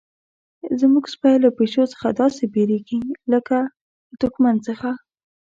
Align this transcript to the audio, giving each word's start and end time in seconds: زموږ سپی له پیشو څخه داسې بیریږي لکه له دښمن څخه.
زموږ 0.79 1.05
سپی 1.13 1.35
له 1.43 1.49
پیشو 1.57 1.83
څخه 1.93 2.07
داسې 2.21 2.43
بیریږي 2.53 2.99
لکه 3.33 3.57
له 4.11 4.15
دښمن 4.21 4.55
څخه. 4.67 4.89